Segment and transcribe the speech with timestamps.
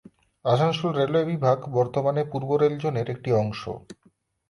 [0.45, 3.61] Asansol railway বিভাগ বর্তমানে পূর্ব রেল জোনের একটি অংশ।